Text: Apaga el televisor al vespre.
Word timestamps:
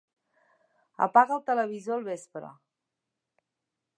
Apaga 1.07 1.35
el 1.35 1.43
televisor 1.51 1.95
al 1.99 2.09
vespre. 2.09 2.51